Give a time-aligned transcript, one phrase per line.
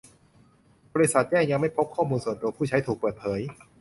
[0.93, 3.39] บริษัทแจ้งยังไม่พบข้อมูลส่วนตัวผู้ใช้ถูกเปิดเผย